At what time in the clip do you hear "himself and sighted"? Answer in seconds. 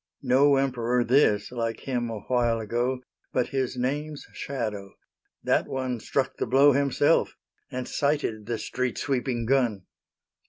6.71-8.47